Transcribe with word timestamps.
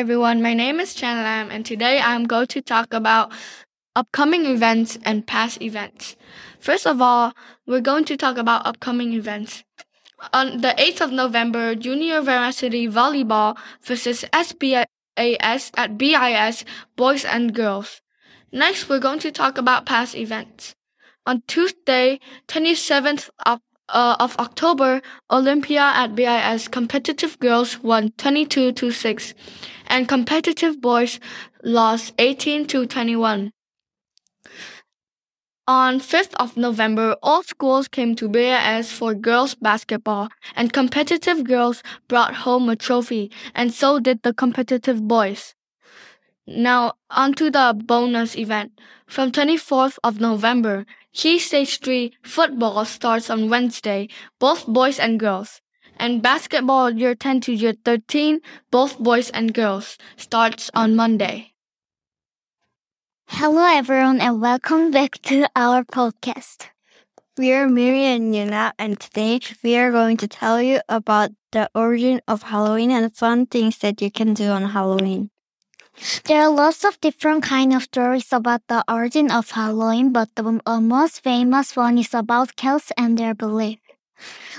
everyone. 0.00 0.42
My 0.42 0.52
name 0.52 0.78
is 0.78 0.92
Chan 0.92 1.16
Lam, 1.16 1.50
and 1.50 1.64
today 1.64 1.98
I'm 1.98 2.26
going 2.26 2.48
to 2.48 2.60
talk 2.60 2.92
about 2.92 3.32
upcoming 3.94 4.44
events 4.44 4.98
and 5.06 5.26
past 5.26 5.62
events. 5.62 6.16
First 6.60 6.86
of 6.86 7.00
all, 7.00 7.32
we're 7.66 7.80
going 7.80 8.04
to 8.04 8.16
talk 8.18 8.36
about 8.36 8.66
upcoming 8.66 9.14
events. 9.14 9.64
On 10.34 10.60
the 10.60 10.74
8th 10.76 11.00
of 11.00 11.12
November, 11.12 11.74
Junior 11.74 12.20
Varsity 12.20 12.86
Volleyball 12.86 13.56
versus 13.82 14.26
SBS 14.34 14.84
at 15.16 15.96
BIS 15.96 16.64
Boys 16.94 17.24
and 17.24 17.54
Girls. 17.54 18.02
Next, 18.52 18.90
we're 18.90 18.98
going 18.98 19.20
to 19.20 19.32
talk 19.32 19.56
about 19.56 19.86
past 19.86 20.14
events. 20.14 20.74
On 21.24 21.42
Tuesday, 21.48 22.20
27th 22.48 23.30
of 23.46 23.60
uh, 23.88 24.16
of 24.20 24.36
October, 24.38 25.00
Olympia 25.30 25.80
at 25.94 26.14
BIS 26.14 26.68
competitive 26.68 27.38
girls 27.38 27.82
won 27.82 28.12
22 28.18 28.72
to 28.72 28.90
6 28.90 29.34
and 29.86 30.08
competitive 30.08 30.80
boys 30.80 31.18
lost 31.62 32.14
18 32.18 32.66
to 32.68 32.86
21. 32.86 33.52
On 35.68 35.98
5th 35.98 36.32
of 36.34 36.56
November, 36.56 37.16
all 37.24 37.42
schools 37.42 37.88
came 37.88 38.14
to 38.14 38.28
BIS 38.28 38.92
for 38.92 39.14
girls 39.14 39.56
basketball 39.56 40.28
and 40.54 40.72
competitive 40.72 41.42
girls 41.42 41.82
brought 42.06 42.34
home 42.46 42.68
a 42.68 42.76
trophy 42.76 43.32
and 43.52 43.74
so 43.74 43.98
did 43.98 44.22
the 44.22 44.32
competitive 44.32 45.08
boys. 45.08 45.55
Now, 46.48 46.94
onto 47.10 47.50
the 47.50 47.74
bonus 47.74 48.36
event. 48.36 48.78
From 49.08 49.32
24th 49.32 49.98
of 50.04 50.20
November, 50.20 50.86
Key 51.12 51.40
Stage 51.40 51.80
3 51.80 52.12
football 52.22 52.84
starts 52.84 53.30
on 53.30 53.50
Wednesday, 53.50 54.08
both 54.38 54.64
boys 54.66 55.00
and 55.00 55.18
girls. 55.18 55.60
And 55.98 56.22
basketball 56.22 56.90
year 56.90 57.16
10 57.16 57.40
to 57.42 57.52
year 57.52 57.74
13, 57.84 58.40
both 58.70 58.98
boys 59.00 59.30
and 59.30 59.52
girls, 59.52 59.98
starts 60.16 60.70
on 60.72 60.94
Monday. 60.94 61.52
Hello 63.26 63.66
everyone 63.66 64.20
and 64.20 64.40
welcome 64.40 64.92
back 64.92 65.20
to 65.22 65.48
our 65.56 65.82
podcast. 65.82 66.66
We 67.36 67.52
are 67.54 67.68
Miri 67.68 68.04
and 68.04 68.32
Yuna 68.32 68.70
and 68.78 69.00
today 69.00 69.40
we 69.64 69.76
are 69.76 69.90
going 69.90 70.16
to 70.18 70.28
tell 70.28 70.62
you 70.62 70.80
about 70.88 71.30
the 71.50 71.68
origin 71.74 72.20
of 72.28 72.44
Halloween 72.44 72.92
and 72.92 73.12
fun 73.12 73.46
things 73.46 73.78
that 73.78 74.00
you 74.00 74.12
can 74.12 74.32
do 74.32 74.50
on 74.50 74.70
Halloween. 74.70 75.30
There 76.24 76.42
are 76.42 76.50
lots 76.50 76.84
of 76.84 77.00
different 77.00 77.42
kind 77.42 77.72
of 77.72 77.84
stories 77.84 78.32
about 78.32 78.62
the 78.68 78.84
origin 78.88 79.30
of 79.30 79.50
Halloween, 79.50 80.12
but 80.12 80.28
the 80.34 80.60
most 80.80 81.22
famous 81.22 81.74
one 81.76 81.98
is 81.98 82.12
about 82.12 82.56
Celts 82.56 82.92
and 82.98 83.16
their 83.18 83.34
belief. 83.34 83.78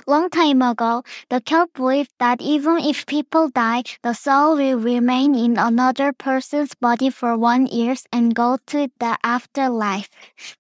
Long 0.05 0.29
time 0.29 0.61
ago, 0.61 1.03
the 1.29 1.41
Celt 1.41 1.73
believed 1.73 2.11
that 2.19 2.41
even 2.41 2.77
if 2.79 3.05
people 3.05 3.49
die, 3.49 3.83
the 4.03 4.13
soul 4.13 4.57
will 4.57 4.79
remain 4.79 5.33
in 5.33 5.57
another 5.57 6.13
person's 6.13 6.75
body 6.75 7.09
for 7.09 7.37
one 7.37 7.65
year 7.65 7.95
and 8.11 8.35
go 8.35 8.57
to 8.67 8.89
the 8.99 9.17
afterlife. 9.23 10.09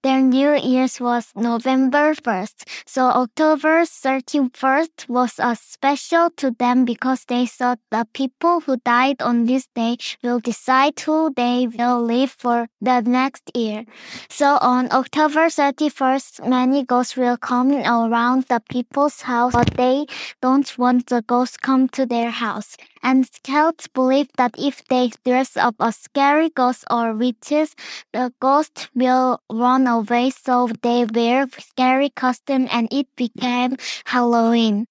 Their 0.01 0.21
New 0.21 0.55
Year's 0.55 0.99
was 0.99 1.31
November 1.35 2.13
1st, 2.15 2.63
so 2.85 3.05
October 3.07 3.83
31st 3.83 5.09
was 5.09 5.39
a 5.39 5.55
special 5.55 6.29
to 6.37 6.51
them 6.51 6.85
because 6.85 7.25
they 7.25 7.45
thought 7.45 7.79
the 7.91 8.07
people 8.13 8.61
who 8.61 8.77
died 8.77 9.21
on 9.21 9.45
this 9.45 9.67
day 9.75 9.97
will 10.23 10.39
decide 10.39 10.99
who 11.01 11.33
they 11.35 11.67
will 11.67 12.01
live 12.01 12.31
for 12.31 12.67
the 12.81 13.01
next 13.01 13.51
year. 13.53 13.85
So 14.29 14.57
on 14.61 14.87
October 14.91 15.47
31st, 15.47 16.47
many 16.47 16.83
ghosts 16.83 17.17
will 17.17 17.37
come 17.37 17.71
around 17.71 18.45
the 18.45 18.61
people's 18.69 19.21
house, 19.27 19.53
but 19.53 19.75
they 19.75 20.07
don't 20.41 20.77
want 20.77 21.07
the 21.07 21.21
ghost 21.21 21.61
come 21.61 21.87
to 21.89 22.05
their 22.05 22.31
house. 22.31 22.75
And 23.03 23.29
Celts 23.43 23.87
believe 23.87 24.29
that 24.37 24.55
if 24.57 24.83
they 24.87 25.11
dress 25.23 25.55
up 25.55 25.75
as 25.79 25.95
scary 25.97 26.49
ghosts 26.49 26.85
or 26.89 27.13
witches, 27.13 27.75
the 28.13 28.33
ghost 28.39 28.89
will 28.95 29.39
run 29.51 29.87
away. 29.87 30.31
So 30.31 30.69
they 30.81 31.05
wear 31.05 31.47
scary 31.59 32.09
costume 32.09 32.67
and 32.71 32.87
it 32.91 33.07
became 33.15 33.77
Halloween. 34.05 34.87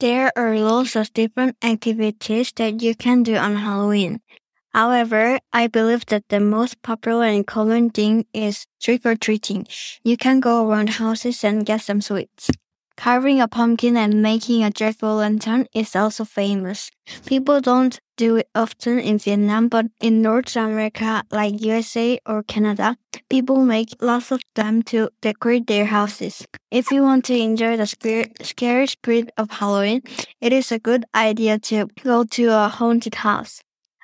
There 0.00 0.32
are 0.36 0.58
lots 0.58 0.96
of 0.96 1.12
different 1.14 1.56
activities 1.62 2.52
that 2.56 2.82
you 2.82 2.94
can 2.94 3.22
do 3.22 3.36
on 3.36 3.56
Halloween. 3.56 4.20
However, 4.74 5.38
I 5.52 5.68
believe 5.68 6.04
that 6.06 6.28
the 6.28 6.40
most 6.40 6.82
popular 6.82 7.26
and 7.26 7.46
common 7.46 7.90
thing 7.90 8.26
is 8.34 8.66
trick 8.82 9.06
or 9.06 9.14
treating. 9.14 9.66
You 10.02 10.16
can 10.16 10.40
go 10.40 10.66
around 10.66 10.98
houses 10.98 11.44
and 11.44 11.64
get 11.64 11.82
some 11.82 12.00
sweets. 12.02 12.50
Carving 12.96 13.40
a 13.40 13.48
pumpkin 13.48 13.96
and 13.96 14.22
making 14.22 14.62
a 14.62 14.70
jack-o'-lantern 14.70 15.66
is 15.74 15.96
also 15.96 16.24
famous. 16.24 16.90
People 17.26 17.60
don't 17.60 17.98
do 18.16 18.36
it 18.36 18.48
often 18.54 19.00
in 19.00 19.18
Vietnam, 19.18 19.68
but 19.68 19.86
in 20.00 20.22
North 20.22 20.54
America, 20.56 21.24
like 21.32 21.60
USA 21.60 22.18
or 22.24 22.44
Canada, 22.44 22.96
people 23.28 23.64
make 23.64 23.88
lots 24.00 24.30
of 24.30 24.40
them 24.54 24.82
to 24.84 25.10
decorate 25.20 25.66
their 25.66 25.86
houses. 25.86 26.46
If 26.70 26.92
you 26.92 27.02
want 27.02 27.24
to 27.26 27.36
enjoy 27.36 27.76
the 27.76 27.86
scary 28.42 28.86
spirit 28.86 29.30
of 29.36 29.50
Halloween, 29.50 30.02
it 30.40 30.52
is 30.52 30.70
a 30.70 30.78
good 30.78 31.04
idea 31.14 31.58
to 31.58 31.88
go 32.02 32.24
to 32.24 32.44
a 32.46 32.68
haunted 32.68 33.16
house. 33.16 33.60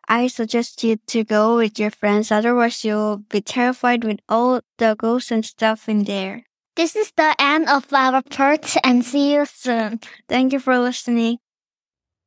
I 0.09 0.27
suggest 0.27 0.83
you 0.83 0.97
to 1.07 1.23
go 1.23 1.57
with 1.57 1.79
your 1.79 1.93
friends, 1.93 2.33
otherwise 2.33 2.85
you'll 2.85 3.19
be 3.19 3.41
terrified 3.41 4.03
with 4.03 4.19
all 4.29 4.61
the 4.79 4.97
ghosts 4.99 5.31
and 5.31 5.45
stuff 5.45 5.89
in 5.89 6.03
there. 6.03 6.43
This 6.81 6.97
is 6.97 7.13
the 7.15 7.37
end 7.39 7.69
of 7.69 7.93
our 7.93 8.23
part 8.23 8.75
and 8.83 9.05
see 9.05 9.35
you 9.35 9.45
soon. 9.45 10.01
Thank 10.31 10.55
you 10.55 10.59
for 10.59 10.79
listening. 10.79 11.37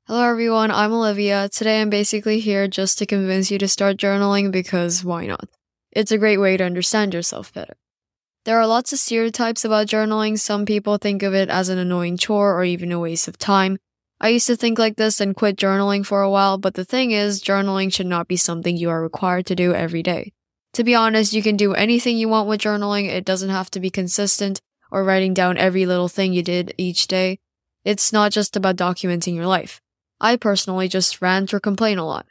Hello 0.06 0.22
everyone, 0.22 0.69
I'm 0.69 0.94
Olivia. 0.94 1.50
Today 1.50 1.81
I'm 1.81 1.90
basically 1.90 2.40
here 2.40 2.68
just 2.68 3.00
to 3.00 3.08
convince 3.08 3.50
you 3.50 3.58
to 3.58 3.68
start 3.68 3.97
journaling 3.97 4.52
because 4.52 5.03
why 5.03 5.25
not? 5.25 5.50
It's 5.91 6.12
a 6.12 6.19
great 6.19 6.38
way 6.38 6.56
to 6.56 6.64
understand 6.64 7.16
yourself 7.16 7.52
better. 7.52 7.74
There 8.46 8.59
are 8.59 8.68
lots 8.68 8.94
of 8.94 9.00
stereotypes 9.00 9.66
about 9.66 9.88
journaling. 9.88 10.38
Some 10.38 10.68
people 10.68 11.00
think 11.00 11.24
of 11.24 11.34
it 11.34 11.50
as 11.50 11.70
an 11.70 11.80
annoying 11.80 12.18
chore 12.18 12.53
or 12.53 12.64
even 12.64 12.91
a 12.91 13.00
waste 13.00 13.28
of 13.28 13.40
time. 13.40 13.80
I 14.22 14.28
used 14.30 14.46
to 14.46 14.56
think 14.56 14.78
like 14.78 14.97
this 14.97 15.20
and 15.20 15.35
quit 15.35 15.58
journaling 15.58 16.06
for 16.06 16.22
a 16.22 16.30
while, 16.30 16.59
but 16.59 16.75
the 16.75 16.85
thing 16.85 17.09
is, 17.09 17.41
journaling 17.41 17.91
should 17.91 18.06
not 18.06 18.28
be 18.28 18.38
something 18.38 18.78
you 18.78 18.91
are 18.91 19.02
required 19.02 19.47
to 19.47 19.56
do 19.56 19.74
every 19.74 20.03
day. 20.03 20.31
To 20.73 20.84
be 20.84 20.95
honest, 20.95 21.34
you 21.34 21.44
can 21.44 21.56
do 21.56 21.73
anything 21.73 22.17
you 22.17 22.28
want 22.28 22.47
with 22.47 22.61
journaling. 22.61 23.07
It 23.07 23.25
doesn't 23.25 23.50
have 23.50 23.69
to 23.72 23.79
be 23.79 23.91
consistent 23.91 24.59
or 24.91 25.03
writing 25.03 25.34
down 25.34 25.57
every 25.57 25.85
little 25.85 26.07
thing 26.07 26.34
you 26.34 26.41
did 26.41 26.73
each 26.78 27.07
day. 27.07 27.38
It's 27.85 28.11
not 28.11 28.31
just 28.31 28.56
about 28.56 28.75
documenting 28.75 29.35
your 29.35 29.45
life. 29.45 29.81
I 30.19 30.35
personally 30.35 30.88
just 30.88 31.22
rant 31.22 31.53
or 31.53 31.59
complain 31.59 32.00
a 32.00 32.06
lot. 32.06 32.25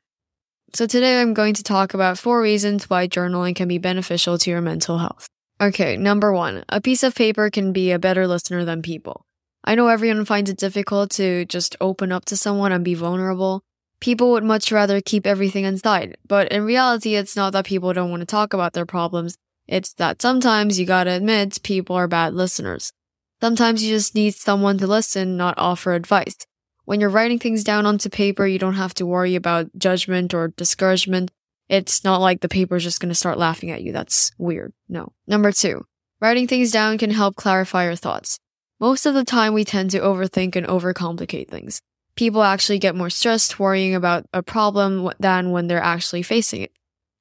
So 0.74 0.86
today 0.86 1.20
I'm 1.20 1.34
going 1.34 1.54
to 1.54 1.62
talk 1.62 1.94
about 1.94 2.18
four 2.18 2.40
reasons 2.40 2.88
why 2.90 3.06
journaling 3.06 3.54
can 3.54 3.68
be 3.68 3.78
beneficial 3.78 4.38
to 4.38 4.50
your 4.50 4.62
mental 4.62 4.98
health. 4.98 5.28
Okay, 5.60 5.96
number 5.96 6.32
one, 6.32 6.64
a 6.68 6.80
piece 6.80 7.02
of 7.02 7.14
paper 7.14 7.50
can 7.50 7.72
be 7.72 7.92
a 7.92 7.98
better 7.98 8.26
listener 8.26 8.64
than 8.64 8.82
people. 8.82 9.24
I 9.64 9.76
know 9.76 9.86
everyone 9.86 10.24
finds 10.24 10.50
it 10.50 10.56
difficult 10.56 11.10
to 11.12 11.44
just 11.44 11.76
open 11.80 12.10
up 12.10 12.24
to 12.24 12.36
someone 12.36 12.72
and 12.72 12.84
be 12.84 12.94
vulnerable, 12.94 13.62
people 14.02 14.32
would 14.32 14.42
much 14.42 14.72
rather 14.72 15.00
keep 15.00 15.28
everything 15.28 15.64
inside. 15.64 16.16
But 16.26 16.50
in 16.50 16.64
reality, 16.64 17.14
it's 17.14 17.36
not 17.36 17.52
that 17.52 17.64
people 17.64 17.92
don't 17.92 18.10
want 18.10 18.20
to 18.20 18.26
talk 18.26 18.52
about 18.52 18.72
their 18.72 18.84
problems. 18.84 19.38
It's 19.68 19.92
that 19.94 20.20
sometimes 20.20 20.78
you 20.78 20.84
gotta 20.84 21.12
admit 21.12 21.62
people 21.62 21.94
are 21.94 22.08
bad 22.08 22.34
listeners. 22.34 22.92
Sometimes 23.40 23.82
you 23.82 23.94
just 23.94 24.16
need 24.16 24.34
someone 24.34 24.76
to 24.78 24.88
listen, 24.88 25.36
not 25.36 25.54
offer 25.56 25.94
advice. 25.94 26.36
When 26.84 27.00
you're 27.00 27.10
writing 27.10 27.38
things 27.38 27.62
down 27.62 27.86
onto 27.86 28.10
paper, 28.10 28.44
you 28.44 28.58
don't 28.58 28.74
have 28.74 28.92
to 28.94 29.06
worry 29.06 29.36
about 29.36 29.70
judgment 29.78 30.34
or 30.34 30.48
discouragement. 30.48 31.30
It's 31.68 32.02
not 32.02 32.20
like 32.20 32.40
the 32.40 32.48
paper's 32.48 32.82
just 32.82 33.00
gonna 33.00 33.14
start 33.14 33.38
laughing 33.38 33.70
at 33.70 33.82
you. 33.82 33.92
That's 33.92 34.32
weird. 34.36 34.72
No. 34.88 35.12
Number 35.28 35.52
two, 35.52 35.86
writing 36.20 36.48
things 36.48 36.72
down 36.72 36.98
can 36.98 37.12
help 37.12 37.36
clarify 37.36 37.84
your 37.84 37.94
thoughts. 37.94 38.40
Most 38.80 39.06
of 39.06 39.14
the 39.14 39.24
time, 39.24 39.54
we 39.54 39.64
tend 39.64 39.92
to 39.92 40.00
overthink 40.00 40.56
and 40.56 40.66
overcomplicate 40.66 41.48
things 41.48 41.80
people 42.16 42.42
actually 42.42 42.78
get 42.78 42.94
more 42.94 43.10
stressed 43.10 43.58
worrying 43.58 43.94
about 43.94 44.26
a 44.32 44.42
problem 44.42 45.10
than 45.18 45.50
when 45.50 45.66
they're 45.66 45.82
actually 45.82 46.22
facing 46.22 46.62
it. 46.62 46.72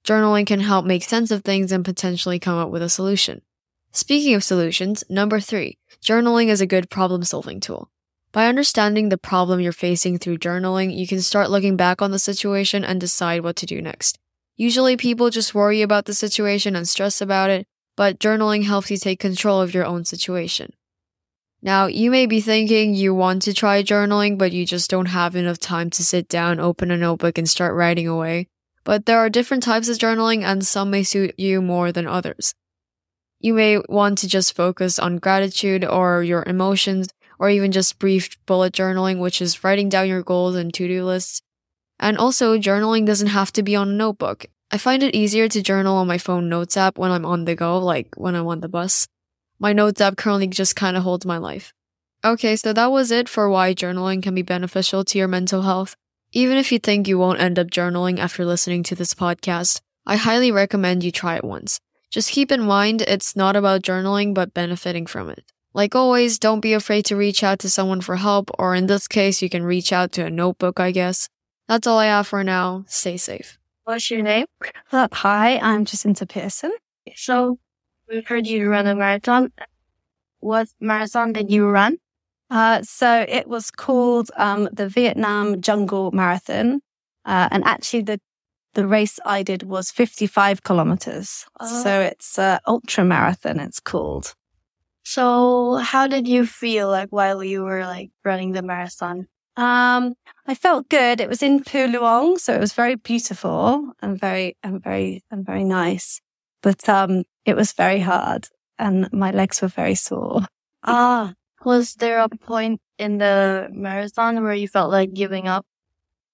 Journaling 0.06 0.48
can 0.48 0.60
help 0.60 0.86
make 0.86 1.04
sense 1.04 1.32
of 1.32 1.44
things 1.44 1.72
and 1.72 1.86
potentially 1.86 2.40
come 2.40 2.58
up 2.58 2.70
with 2.70 2.82
a 2.82 2.90
solution. 2.90 3.42
Speaking 3.92 4.34
of 4.34 4.44
solutions, 4.44 5.04
number 5.10 5.40
three, 5.40 5.78
journaling 6.02 6.48
is 6.48 6.62
a 6.62 6.66
good 6.66 6.90
problem 6.90 7.24
solving 7.24 7.60
tool. 7.60 7.90
By 8.32 8.48
understanding 8.48 9.10
the 9.10 9.18
problem 9.18 9.60
you're 9.60 9.74
facing 9.74 10.18
through 10.18 10.38
journaling, 10.38 10.96
you 10.96 11.06
can 11.06 11.22
start 11.22 11.52
looking 11.52 11.76
back 11.76 12.02
on 12.02 12.12
the 12.12 12.20
situation 12.20 12.86
and 12.86 13.00
decide 13.00 13.44
what 13.44 13.58
to 13.58 13.66
do 13.66 13.82
next. 13.82 14.18
Usually 14.56 14.96
people 14.96 15.30
just 15.30 15.54
worry 15.54 15.82
about 15.82 16.06
the 16.06 16.14
situation 16.14 16.76
and 16.76 16.88
stress 16.88 17.20
about 17.20 17.50
it, 17.50 17.68
but 17.98 18.20
journaling 18.20 18.66
helps 18.66 18.90
you 18.90 18.98
take 18.98 19.20
control 19.20 19.62
of 19.62 19.74
your 19.74 19.86
own 19.86 20.06
situation. 20.06 20.72
Now, 21.64 21.86
you 21.86 22.10
may 22.10 22.26
be 22.26 22.42
thinking 22.42 22.96
you 22.96 23.14
want 23.14 23.44
to 23.44 23.54
try 23.54 23.84
journaling, 23.84 24.38
but 24.38 24.52
you 24.52 24.66
just 24.66 24.90
don't 24.90 25.08
have 25.08 25.36
enough 25.36 25.60
time 25.60 25.92
to 25.92 26.04
sit 26.04 26.28
down, 26.28 26.60
open 26.60 26.90
a 26.90 26.98
notebook, 26.98 27.38
and 27.38 27.48
start 27.48 27.76
writing 27.76 28.08
away. 28.08 28.48
But 28.84 29.06
there 29.06 29.20
are 29.20 29.30
different 29.30 29.62
types 29.62 29.88
of 29.88 29.98
journaling, 29.98 30.42
and 30.42 30.66
some 30.66 30.90
may 30.90 31.04
suit 31.04 31.36
you 31.38 31.62
more 31.62 31.92
than 31.92 32.08
others. 32.08 32.56
You 33.40 33.54
may 33.54 33.80
want 33.90 34.18
to 34.20 34.28
just 34.28 34.56
focus 34.56 34.98
on 34.98 35.20
gratitude 35.20 35.86
or 35.86 36.24
your 36.24 36.44
emotions, 36.48 37.10
or 37.38 37.50
even 37.50 37.72
just 37.72 38.00
brief 38.00 38.44
bullet 38.48 38.74
journaling, 38.74 39.20
which 39.20 39.40
is 39.40 39.64
writing 39.64 39.90
down 39.90 40.08
your 40.08 40.24
goals 40.24 40.56
and 40.56 40.74
to 40.74 40.88
do 40.88 41.06
lists. 41.06 41.42
And 42.00 42.18
also, 42.18 42.58
journaling 42.58 43.06
doesn't 43.06 43.28
have 43.28 43.52
to 43.54 43.62
be 43.62 43.76
on 43.76 43.90
a 43.90 43.94
notebook. 43.94 44.48
I 44.72 44.80
find 44.80 45.04
it 45.04 45.14
easier 45.14 45.48
to 45.50 45.62
journal 45.62 45.98
on 45.98 46.08
my 46.08 46.18
phone 46.18 46.50
notes 46.50 46.76
app 46.76 46.98
when 46.98 47.12
I'm 47.12 47.26
on 47.26 47.46
the 47.46 47.56
go, 47.56 47.78
like 47.78 48.10
when 48.16 48.36
I'm 48.36 48.48
on 48.48 48.62
the 48.62 48.70
bus. 48.70 49.08
My 49.62 49.74
notes 49.74 50.02
app 50.02 50.18
currently 50.18 50.48
just 50.48 50.76
kind 50.76 50.98
of 50.98 51.04
holds 51.04 51.24
my 51.24 51.38
life. 51.38 51.72
Okay, 52.26 52.56
so 52.56 52.74
that 52.74 52.92
was 52.92 53.12
it 53.12 53.30
for 53.30 53.48
why 53.48 53.76
journaling 53.76 54.24
can 54.24 54.34
be 54.34 54.42
beneficial 54.42 55.06
to 55.06 55.20
your 55.20 55.28
mental 55.28 55.62
health. 55.62 55.96
Even 56.32 56.58
if 56.58 56.72
you 56.72 56.80
think 56.80 57.08
you 57.08 57.20
won't 57.20 57.40
end 57.40 57.60
up 57.60 57.68
journaling 57.68 58.18
after 58.18 58.44
listening 58.44 58.82
to 58.82 58.96
this 58.96 59.14
podcast, 59.14 59.80
I 60.04 60.16
highly 60.16 60.52
recommend 60.52 61.04
you 61.04 61.12
try 61.12 61.36
it 61.36 61.44
once. 61.44 61.80
Just 62.10 62.32
keep 62.32 62.52
in 62.52 62.62
mind 62.62 63.04
it's 63.04 63.36
not 63.36 63.56
about 63.56 63.84
journaling, 63.84 64.34
but 64.34 64.52
benefiting 64.56 65.06
from 65.06 65.30
it. 65.30 65.44
Like 65.76 65.94
always, 65.94 66.40
don't 66.40 66.62
be 66.62 66.74
afraid 66.74 67.06
to 67.06 67.16
reach 67.16 67.44
out 67.44 67.60
to 67.60 67.70
someone 67.70 68.02
for 68.02 68.16
help, 68.16 68.50
or 68.58 68.74
in 68.74 68.88
this 68.88 69.08
case, 69.08 69.44
you 69.44 69.50
can 69.50 69.62
reach 69.62 69.94
out 69.94 70.12
to 70.14 70.26
a 70.26 70.32
notebook, 70.32 70.80
I 70.80 70.90
guess. 70.90 71.30
That's 71.68 71.86
all 71.86 72.00
I 72.00 72.08
have 72.08 72.26
for 72.26 72.44
now. 72.44 72.86
Stay 72.88 73.16
safe. 73.16 73.60
What's 73.84 74.10
your 74.10 74.24
name? 74.24 74.48
Uh, 74.92 75.08
hi, 75.14 75.60
I'm 75.60 75.86
Jacinta 75.86 76.26
Pearson. 76.26 76.72
So 77.16 77.60
we've 78.12 78.28
heard 78.28 78.48
you 78.48 78.70
run 78.70 78.88
a 78.88 78.96
marathon. 78.96 79.52
What 80.40 80.68
marathon 80.80 81.34
did 81.34 81.50
you 81.50 81.68
run? 81.68 81.98
Uh, 82.50 82.82
so 82.84 83.26
it 83.28 83.48
was 83.48 83.72
called 83.72 84.30
um, 84.36 84.68
the 84.74 84.90
Vietnam 84.90 85.62
Jungle 85.62 86.12
Marathon, 86.12 86.82
uh, 87.26 87.48
and 87.52 87.64
actually 87.64 88.04
the 88.04 88.20
the 88.74 88.88
race 88.88 89.20
I 89.26 89.44
did 89.44 89.64
was 89.64 89.92
55 89.92 90.64
kilometers. 90.64 91.46
Oh. 91.60 91.84
So 91.84 92.02
it's 92.02 92.40
uh, 92.40 92.60
ultra 92.66 93.04
marathon. 93.04 93.60
It's 93.60 93.82
called. 93.82 94.34
So 95.04 95.76
how 95.76 96.08
did 96.08 96.28
you 96.28 96.46
feel 96.46 96.90
like 96.90 97.10
while 97.10 97.44
you 97.44 97.64
were 97.64 97.86
like 97.86 98.12
running 98.24 98.54
the 98.54 98.62
marathon? 98.62 99.28
Um, 99.58 100.14
I 100.48 100.56
felt 100.56 100.88
good. 100.90 101.20
It 101.20 101.28
was 101.28 101.44
in 101.44 101.64
Pu 101.64 101.88
Luong, 101.88 102.40
so 102.40 102.54
it 102.54 102.60
was 102.60 102.74
very 102.74 102.96
beautiful 102.96 103.92
and 104.02 104.20
very 104.20 104.58
and 104.64 104.82
very 104.82 105.24
and 105.30 105.46
very 105.46 105.64
nice. 105.64 106.22
But 106.62 106.88
um, 106.88 107.24
it 107.46 107.56
was 107.56 107.74
very 107.74 108.00
hard, 108.00 108.48
and 108.78 109.12
my 109.12 109.32
legs 109.32 109.62
were 109.62 109.68
very 109.68 109.96
sore. 109.96 110.46
Ah, 110.84 111.34
was 111.64 111.96
there 111.96 112.20
a 112.20 112.30
point 112.30 112.82
in 112.98 113.18
the 113.18 113.70
marathon 113.72 114.44
where 114.44 114.54
you 114.54 114.68
felt 114.68 114.92
like 114.92 115.14
giving 115.14 115.48
up? 115.48 115.66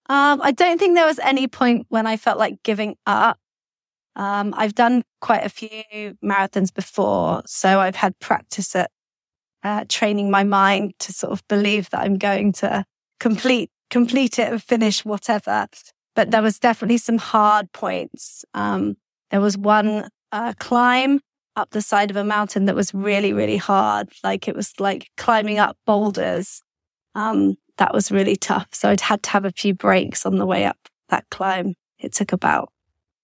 Um, 0.09 0.42
I 0.42 0.51
don't 0.51 0.80
think 0.80 0.95
there 0.95 1.06
was 1.06 1.19
any 1.19 1.48
point 1.48 1.86
when 1.89 2.07
I 2.07 2.18
felt 2.18 2.39
like 2.39 2.63
giving 2.63 2.95
up. 3.06 3.38
Um, 4.15 4.54
I've 4.57 4.74
done 4.74 5.04
quite 5.21 5.45
a 5.45 5.50
few 5.50 6.18
marathons 6.24 6.74
before, 6.74 7.44
so 7.45 7.80
I've 7.80 7.95
had 7.95 8.18
practice 8.19 8.75
at 8.75 8.89
uh, 9.63 9.86
training 9.89 10.31
my 10.31 10.44
mind 10.44 10.94
to 11.00 11.13
sort 11.13 11.33
of 11.33 11.48
believe 11.48 11.89
that 11.89 12.01
I'm 12.01 12.18
going 12.18 12.54
to 12.54 12.86
complete 13.19 13.69
complete 13.89 14.39
it 14.39 14.51
and 14.51 14.62
finish 14.62 15.06
whatever. 15.06 15.68
But 16.15 16.31
there 16.31 16.42
was 16.42 16.59
definitely 16.59 16.98
some 16.98 17.18
hard 17.18 17.71
points. 17.71 18.44
Um, 18.54 18.95
there 19.30 19.42
was 19.42 19.57
one 19.57 20.09
uh, 20.32 20.54
climb 20.60 21.20
up 21.56 21.72
the 21.72 21.82
side 21.82 22.12
of 22.12 22.18
a 22.18 22.24
mountain 22.24 22.66
that 22.66 22.76
was 22.76 22.94
really 22.94 23.34
really 23.34 23.58
hard. 23.58 24.10
Like 24.24 24.48
it 24.48 24.56
was 24.56 24.74
like 24.80 25.10
climbing 25.18 25.60
up 25.60 25.78
boulders. 25.86 26.62
Um, 27.16 27.56
that 27.78 27.94
was 27.94 28.12
really 28.12 28.36
tough. 28.36 28.68
So 28.72 28.90
I'd 28.90 29.02
had 29.02 29.24
to 29.24 29.30
have 29.32 29.46
a 29.46 29.52
few 29.52 29.74
breaks 29.74 30.26
on 30.26 30.38
the 30.38 30.46
way 30.46 30.66
up 30.66 30.78
that 31.10 31.26
climb. 31.30 31.76
It 32.00 32.14
took 32.14 32.32
about 32.32 32.72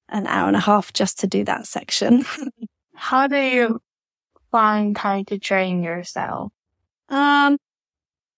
an 0.09 0.27
hour 0.27 0.47
and 0.47 0.55
a 0.55 0.61
half 0.61 0.93
just 0.93 1.19
to 1.19 1.27
do 1.27 1.43
that 1.45 1.67
section. 1.67 2.25
How 2.95 3.27
do 3.27 3.37
you 3.37 3.81
find 4.51 4.95
time 4.95 5.25
to 5.25 5.39
train 5.39 5.83
yourself? 5.83 6.51
Um, 7.09 7.57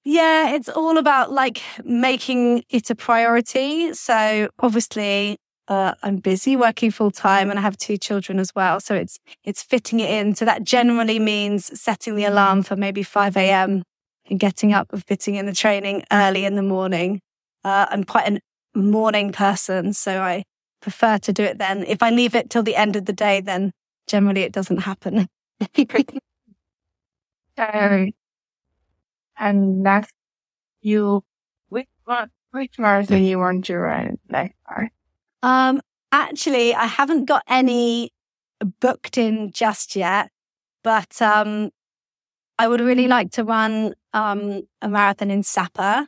yeah, 0.04 0.52
it's 0.56 0.70
all 0.70 0.98
about 0.98 1.32
like 1.32 1.62
making 1.84 2.64
it 2.70 2.90
a 2.90 2.96
priority. 2.96 3.94
So 3.94 4.50
obviously, 4.60 5.38
uh, 5.68 5.94
I'm 6.04 6.18
busy 6.18 6.56
working 6.56 6.92
full 6.92 7.12
time 7.12 7.50
and 7.50 7.58
I 7.58 7.62
have 7.62 7.78
two 7.78 7.98
children 7.98 8.40
as 8.40 8.54
well. 8.56 8.80
So 8.80 8.96
it's, 8.96 9.20
it's 9.44 9.64
fitting 9.64 10.00
it 10.00 10.10
in. 10.10 10.36
So 10.36 10.46
that 10.46 10.64
generally 10.64 11.20
means 11.20 11.80
setting 11.80 12.16
the 12.16 12.26
alarm 12.26 12.64
for 12.64 12.76
maybe 12.76 13.04
5 13.04 13.36
a.m. 13.38 13.84
and 14.30 14.40
getting 14.40 14.74
up 14.74 14.94
and 14.94 15.04
fitting 15.06 15.36
in 15.36 15.46
the 15.46 15.54
training 15.54 16.04
early 16.12 16.46
in 16.46 16.56
the 16.56 16.62
morning. 16.62 17.22
Uh, 17.64 17.88
I'm 17.90 18.04
quite 18.04 18.28
a 18.32 18.40
morning 18.78 19.32
person. 19.32 19.94
So 19.94 20.22
I 20.22 20.44
prefer 20.82 21.18
to 21.20 21.34
do 21.34 21.44
it 21.44 21.58
then. 21.58 21.84
If 21.88 22.04
I 22.04 22.12
leave 22.12 22.36
it 22.36 22.50
till 22.50 22.64
the 22.64 22.76
end 22.76 22.96
of 22.96 23.06
the 23.06 23.14
day, 23.14 23.42
then 23.42 23.72
generally 24.08 24.42
it 24.42 24.52
doesn't 24.52 24.80
happen. 24.80 25.28
Uh, 27.58 28.08
and 29.38 29.82
next, 29.82 30.12
you 30.82 31.24
which 31.70 31.88
one, 32.04 32.30
which 32.52 32.78
marathon 32.78 33.24
you 33.24 33.40
want 33.40 33.64
to 33.64 33.78
run 33.78 34.18
next? 34.30 34.56
Um, 35.45 35.80
actually, 36.12 36.74
I 36.74 36.86
haven't 36.86 37.25
got 37.25 37.44
any 37.47 38.09
booked 38.81 39.15
in 39.15 39.51
just 39.51 39.95
yet, 39.95 40.31
but 40.83 41.21
um, 41.21 41.69
I 42.57 42.68
would 42.68 42.81
really 42.81 43.07
like 43.07 43.30
to 43.33 43.44
run 43.44 43.94
um, 44.12 44.63
a 44.81 44.89
marathon 44.89 45.30
in 45.30 45.44
Sapa. 45.44 46.07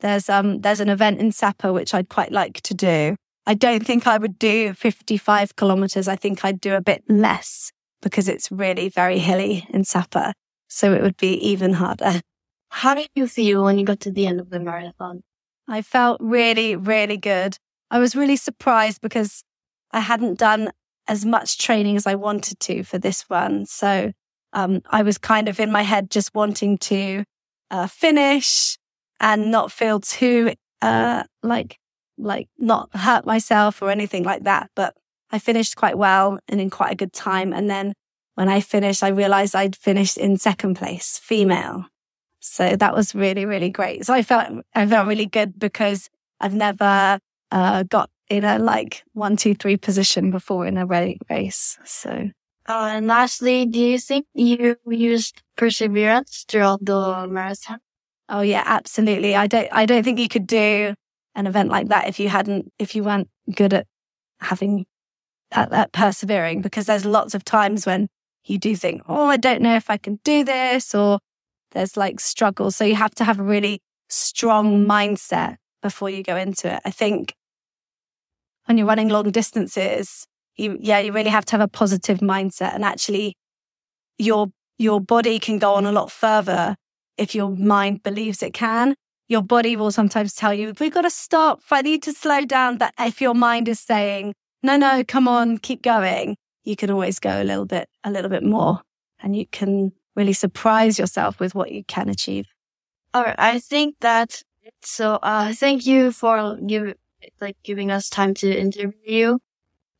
There's 0.00 0.28
um, 0.28 0.60
there's 0.60 0.80
an 0.80 0.90
event 0.90 1.18
in 1.18 1.32
Sapa 1.32 1.72
which 1.72 1.94
I'd 1.94 2.10
quite 2.10 2.30
like 2.30 2.60
to 2.60 2.74
do. 2.74 3.16
I 3.46 3.54
don't 3.54 3.86
think 3.86 4.06
I 4.06 4.18
would 4.18 4.38
do 4.38 4.74
55 4.74 5.56
kilometers. 5.56 6.06
I 6.06 6.16
think 6.16 6.44
I'd 6.44 6.60
do 6.60 6.74
a 6.74 6.82
bit 6.82 7.04
less 7.08 7.72
because 8.02 8.28
it's 8.28 8.52
really 8.52 8.90
very 8.90 9.18
hilly 9.18 9.66
in 9.70 9.84
Sapa. 9.84 10.34
So 10.68 10.92
it 10.92 11.00
would 11.00 11.16
be 11.16 11.32
even 11.36 11.74
harder. 11.74 12.20
How 12.68 12.94
did 12.94 13.08
you 13.14 13.28
feel 13.28 13.64
when 13.64 13.78
you 13.78 13.86
got 13.86 14.00
to 14.00 14.10
the 14.10 14.26
end 14.26 14.40
of 14.40 14.50
the 14.50 14.60
marathon? 14.60 15.22
I 15.66 15.80
felt 15.80 16.20
really, 16.20 16.76
really 16.76 17.16
good. 17.16 17.56
I 17.90 17.98
was 17.98 18.16
really 18.16 18.36
surprised 18.36 19.00
because 19.00 19.44
I 19.92 20.00
hadn't 20.00 20.38
done 20.38 20.70
as 21.06 21.24
much 21.24 21.58
training 21.58 21.96
as 21.96 22.06
I 22.06 22.14
wanted 22.14 22.58
to 22.60 22.82
for 22.82 22.98
this 22.98 23.22
one. 23.28 23.66
So 23.66 24.12
um, 24.52 24.80
I 24.90 25.02
was 25.02 25.18
kind 25.18 25.48
of 25.48 25.60
in 25.60 25.70
my 25.70 25.82
head 25.82 26.10
just 26.10 26.34
wanting 26.34 26.78
to 26.78 27.24
uh, 27.70 27.86
finish 27.86 28.78
and 29.20 29.50
not 29.50 29.72
feel 29.72 30.00
too 30.00 30.54
uh, 30.82 31.24
like 31.42 31.78
like 32.16 32.48
not 32.58 32.94
hurt 32.94 33.26
myself 33.26 33.82
or 33.82 33.90
anything 33.90 34.22
like 34.22 34.44
that. 34.44 34.70
But 34.76 34.96
I 35.30 35.38
finished 35.38 35.76
quite 35.76 35.98
well 35.98 36.38
and 36.48 36.60
in 36.60 36.70
quite 36.70 36.92
a 36.92 36.96
good 36.96 37.12
time. 37.12 37.52
And 37.52 37.68
then 37.68 37.94
when 38.34 38.48
I 38.48 38.60
finished, 38.60 39.02
I 39.02 39.08
realized 39.08 39.56
I'd 39.56 39.76
finished 39.76 40.16
in 40.16 40.36
second 40.36 40.74
place, 40.74 41.18
female. 41.18 41.86
So 42.40 42.76
that 42.76 42.94
was 42.94 43.14
really, 43.14 43.44
really 43.46 43.70
great. 43.70 44.04
So 44.04 44.14
I 44.14 44.22
felt, 44.22 44.64
I 44.74 44.86
felt 44.86 45.08
really 45.08 45.26
good 45.26 45.58
because 45.58 46.10
I've 46.40 46.54
never 46.54 47.18
uh, 47.50 47.82
got 47.84 48.10
in 48.28 48.44
a 48.44 48.58
like 48.58 49.02
one, 49.12 49.36
two, 49.36 49.54
three 49.54 49.76
position 49.76 50.30
before 50.30 50.66
in 50.66 50.76
a 50.76 50.86
race. 50.86 51.78
So 51.84 52.30
Uh, 52.66 52.88
and 52.96 53.06
lastly, 53.06 53.66
do 53.66 53.78
you 53.78 53.98
think 53.98 54.26
you 54.34 54.76
used 54.86 55.42
perseverance 55.56 56.44
throughout 56.48 56.84
the 56.84 57.26
marathon? 57.28 57.78
Oh 58.28 58.40
yeah, 58.40 58.62
absolutely. 58.64 59.36
I 59.36 59.46
don't 59.46 59.68
I 59.72 59.86
don't 59.86 60.02
think 60.02 60.18
you 60.18 60.28
could 60.28 60.46
do 60.46 60.94
an 61.34 61.46
event 61.46 61.68
like 61.70 61.88
that 61.88 62.08
if 62.08 62.18
you 62.20 62.28
hadn't 62.28 62.72
if 62.78 62.94
you 62.94 63.04
weren't 63.04 63.28
good 63.54 63.74
at 63.74 63.86
having 64.40 64.86
at, 65.52 65.72
at 65.72 65.92
persevering 65.92 66.62
because 66.62 66.86
there's 66.86 67.04
lots 67.04 67.34
of 67.34 67.44
times 67.44 67.86
when 67.86 68.08
you 68.44 68.58
do 68.58 68.76
think, 68.76 69.02
"Oh, 69.08 69.26
I 69.26 69.36
don't 69.36 69.62
know 69.62 69.76
if 69.76 69.90
I 69.90 69.96
can 69.98 70.20
do 70.24 70.44
this," 70.44 70.94
or 70.94 71.20
there's 71.72 71.96
like 71.96 72.20
struggles. 72.20 72.76
So 72.76 72.84
you 72.84 72.96
have 72.96 73.14
to 73.16 73.24
have 73.24 73.38
a 73.40 73.42
really 73.44 73.80
strong 74.08 74.86
mindset 74.86 75.56
before 75.84 76.10
you 76.10 76.22
go 76.22 76.36
into 76.36 76.74
it. 76.74 76.80
I 76.84 76.90
think 76.90 77.34
when 78.64 78.78
you're 78.78 78.86
running 78.86 79.10
long 79.10 79.30
distances, 79.30 80.26
you 80.56 80.78
yeah, 80.80 80.98
you 80.98 81.12
really 81.12 81.30
have 81.30 81.44
to 81.46 81.52
have 81.52 81.60
a 81.60 81.68
positive 81.68 82.18
mindset 82.18 82.74
and 82.74 82.84
actually 82.84 83.36
your 84.18 84.48
your 84.78 85.00
body 85.00 85.38
can 85.38 85.58
go 85.58 85.74
on 85.74 85.84
a 85.84 85.92
lot 85.92 86.10
further 86.10 86.74
if 87.18 87.34
your 87.34 87.50
mind 87.50 88.02
believes 88.02 88.42
it 88.42 88.54
can. 88.54 88.96
Your 89.28 89.42
body 89.42 89.76
will 89.76 89.90
sometimes 89.90 90.34
tell 90.34 90.52
you, 90.52 90.74
we've 90.80 90.92
got 90.92 91.02
to 91.02 91.10
stop. 91.10 91.60
I 91.70 91.82
need 91.82 92.02
to 92.04 92.12
slow 92.12 92.44
down. 92.44 92.76
But 92.78 92.92
if 92.98 93.20
your 93.20 93.34
mind 93.34 93.68
is 93.68 93.80
saying, 93.80 94.34
no, 94.62 94.76
no, 94.76 95.02
come 95.06 95.28
on, 95.28 95.58
keep 95.58 95.82
going, 95.82 96.36
you 96.64 96.76
can 96.76 96.90
always 96.90 97.18
go 97.18 97.42
a 97.42 97.44
little 97.44 97.64
bit, 97.66 97.88
a 98.02 98.10
little 98.10 98.30
bit 98.30 98.42
more 98.42 98.82
and 99.22 99.36
you 99.36 99.46
can 99.46 99.92
really 100.16 100.32
surprise 100.32 100.98
yourself 100.98 101.40
with 101.40 101.54
what 101.54 101.72
you 101.72 101.84
can 101.84 102.08
achieve. 102.08 102.46
All 103.14 103.22
right. 103.22 103.34
I 103.38 103.58
think 103.58 103.96
that 104.00 104.42
so. 104.82 105.16
Uh, 105.22 105.52
thank 105.52 105.86
you 105.86 106.12
for 106.12 106.56
give 106.66 106.94
like 107.40 107.56
giving 107.62 107.90
us 107.90 108.08
time 108.08 108.34
to 108.34 108.50
interview 108.50 108.92
you, 109.04 109.38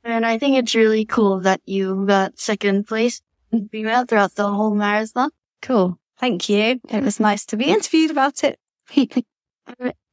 and 0.05 0.27
I 0.27 0.39
think 0.39 0.57
it's 0.57 0.75
really 0.75 1.05
cool 1.05 1.41
that 1.41 1.61
you 1.67 2.07
got 2.07 2.39
second 2.39 2.87
place 2.87 3.23
in 3.53 3.69
female 3.69 4.05
throughout 4.07 4.35
the 4.35 4.49
whole 4.49 4.75
marathon. 4.75 5.31
Cool. 5.63 5.99
Thank 6.19 6.49
you. 6.49 6.81
It 6.89 7.03
was 7.03 7.21
nice 7.21 7.45
to 7.47 7.57
be 7.57 7.67
interviewed 7.67 8.11
about 8.11 8.45
it. 8.45 8.59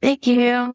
Thank 0.02 0.28
you. 0.28 0.74